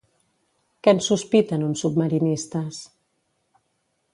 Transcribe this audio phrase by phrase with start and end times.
[0.87, 2.81] Què en sospiten uns submarinistes?